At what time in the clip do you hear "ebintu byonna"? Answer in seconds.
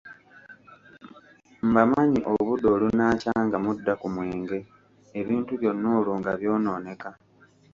5.19-5.87